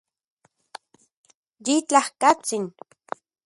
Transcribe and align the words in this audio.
Yitlajkatsin 1.65 2.65